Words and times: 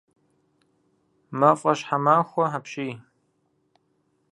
Мафӏэщхьэмахуэ 1.39 2.45
апщий! 2.57 2.93